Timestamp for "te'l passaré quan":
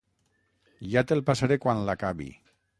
1.11-1.85